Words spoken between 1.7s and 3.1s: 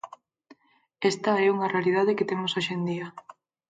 realidade que temos hoxe en día.